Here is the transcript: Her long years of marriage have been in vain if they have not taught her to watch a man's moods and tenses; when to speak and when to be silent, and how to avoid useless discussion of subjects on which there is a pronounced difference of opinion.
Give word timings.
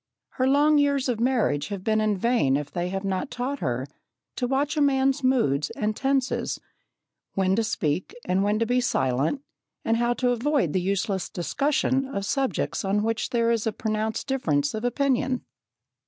Her 0.29 0.47
long 0.47 0.79
years 0.79 1.07
of 1.07 1.19
marriage 1.19 1.67
have 1.67 1.83
been 1.83 2.01
in 2.01 2.17
vain 2.17 2.57
if 2.57 2.71
they 2.71 2.89
have 2.89 3.03
not 3.03 3.29
taught 3.29 3.59
her 3.59 3.85
to 4.35 4.47
watch 4.47 4.75
a 4.75 4.81
man's 4.81 5.23
moods 5.23 5.69
and 5.75 5.95
tenses; 5.95 6.59
when 7.35 7.55
to 7.55 7.63
speak 7.63 8.15
and 8.25 8.43
when 8.43 8.57
to 8.57 8.65
be 8.65 8.81
silent, 8.81 9.43
and 9.85 9.97
how 9.97 10.15
to 10.15 10.31
avoid 10.31 10.75
useless 10.75 11.29
discussion 11.29 12.07
of 12.07 12.25
subjects 12.25 12.83
on 12.83 13.03
which 13.03 13.29
there 13.29 13.51
is 13.51 13.67
a 13.67 13.71
pronounced 13.71 14.25
difference 14.25 14.73
of 14.73 14.83
opinion. 14.83 15.45